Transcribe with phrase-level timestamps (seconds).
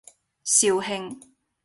[0.43, 1.21] 肇慶